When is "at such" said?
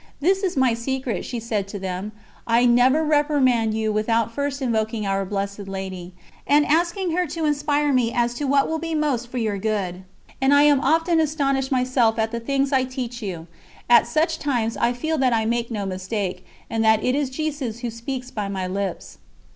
13.87-14.39